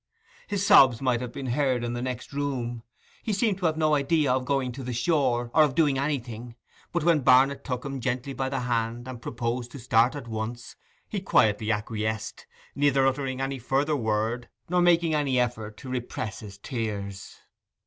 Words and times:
His 0.47 0.65
sobs 0.65 0.99
might 0.99 1.21
have 1.21 1.31
been 1.31 1.45
heard 1.53 1.83
in 1.83 1.93
the 1.93 2.01
next 2.01 2.33
room. 2.33 2.81
He 3.21 3.31
seemed 3.33 3.59
to 3.59 3.67
have 3.67 3.77
no 3.77 3.93
idea 3.93 4.31
of 4.33 4.45
going 4.45 4.71
to 4.71 4.83
the 4.83 4.93
shore, 4.93 5.51
or 5.53 5.61
of 5.61 5.75
doing 5.75 5.99
anything; 5.99 6.55
but 6.91 7.03
when 7.03 7.19
Barnet 7.19 7.63
took 7.63 7.85
him 7.85 7.99
gently 8.01 8.33
by 8.33 8.49
the 8.49 8.61
hand 8.61 9.07
and 9.07 9.21
proposed 9.21 9.69
to 9.73 9.77
start 9.77 10.15
at 10.15 10.27
once, 10.27 10.75
he 11.07 11.21
quietly 11.21 11.71
acquiesced, 11.71 12.47
neither 12.73 13.05
uttering 13.05 13.41
any 13.41 13.59
further 13.59 13.95
word 13.95 14.49
nor 14.67 14.81
making 14.81 15.13
any 15.13 15.39
effort 15.39 15.77
to 15.77 15.89
repress 15.89 16.39
his 16.39 16.57
tears. 16.57 17.37